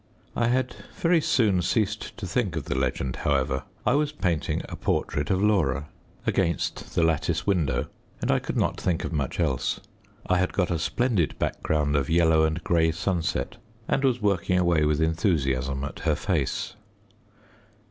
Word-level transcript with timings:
I 0.35 0.47
had 0.47 0.75
very 0.95 1.21
soon 1.21 1.61
ceased 1.61 2.17
to 2.17 2.25
think 2.25 2.55
of 2.55 2.65
the 2.65 2.73
legend, 2.73 3.17
however. 3.17 3.65
I 3.85 3.93
was 3.93 4.11
painting 4.11 4.63
a 4.67 4.75
portrait 4.75 5.29
of 5.29 5.43
Laura, 5.43 5.89
against 6.25 6.95
the 6.95 7.03
lattice 7.03 7.45
window, 7.45 7.85
and 8.19 8.31
I 8.31 8.39
could 8.39 8.57
not 8.57 8.81
think 8.81 9.03
of 9.03 9.13
much 9.13 9.39
else. 9.39 9.79
I 10.25 10.39
had 10.39 10.53
got 10.53 10.71
a 10.71 10.79
splendid 10.79 11.37
background 11.37 11.95
of 11.95 12.09
yellow 12.09 12.45
and 12.45 12.63
grey 12.63 12.91
sunset, 12.91 13.57
and 13.87 14.03
was 14.03 14.19
working 14.23 14.57
away 14.57 14.85
with 14.85 14.99
enthusiasm 15.01 15.83
at 15.83 15.99
her 15.99 16.15
face. 16.15 16.73